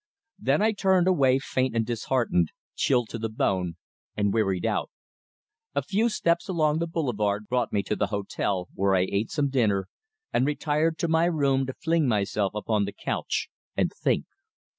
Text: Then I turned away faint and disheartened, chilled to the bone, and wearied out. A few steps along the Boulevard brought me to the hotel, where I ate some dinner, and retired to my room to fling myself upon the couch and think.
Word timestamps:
Then 0.39 0.63
I 0.63 0.71
turned 0.71 1.07
away 1.07 1.37
faint 1.37 1.75
and 1.75 1.85
disheartened, 1.85 2.49
chilled 2.75 3.09
to 3.09 3.19
the 3.19 3.29
bone, 3.29 3.75
and 4.17 4.33
wearied 4.33 4.65
out. 4.65 4.89
A 5.75 5.83
few 5.83 6.09
steps 6.09 6.49
along 6.49 6.79
the 6.79 6.87
Boulevard 6.87 7.47
brought 7.47 7.71
me 7.71 7.83
to 7.83 7.95
the 7.95 8.07
hotel, 8.07 8.67
where 8.73 8.95
I 8.95 9.01
ate 9.11 9.29
some 9.29 9.49
dinner, 9.49 9.89
and 10.33 10.43
retired 10.43 10.97
to 10.97 11.07
my 11.07 11.25
room 11.25 11.67
to 11.67 11.75
fling 11.75 12.07
myself 12.07 12.55
upon 12.55 12.85
the 12.85 12.93
couch 12.93 13.47
and 13.77 13.91
think. 13.93 14.25